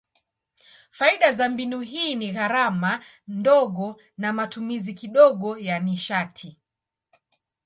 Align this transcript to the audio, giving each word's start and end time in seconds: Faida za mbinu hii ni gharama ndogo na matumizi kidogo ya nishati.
Faida 0.91 1.31
za 1.31 1.49
mbinu 1.49 1.81
hii 1.81 2.15
ni 2.15 2.31
gharama 2.31 3.03
ndogo 3.27 4.01
na 4.17 4.33
matumizi 4.33 4.93
kidogo 4.93 5.57
ya 5.57 5.79
nishati. 5.79 6.57